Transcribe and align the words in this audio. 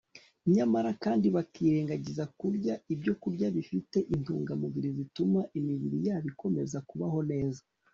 nyamara 0.53 0.89
kandi 1.03 1.27
bakirengagiza 1.35 2.23
kurya 2.39 2.73
ibyokurya 2.93 3.47
bifite 3.55 3.97
intungamubiri 4.15 4.89
zituma 4.97 5.39
imibiri 5.59 5.97
yabo 6.07 6.27
ikomeza 6.33 6.77
kubaho 6.91 7.19
neza 7.31 7.61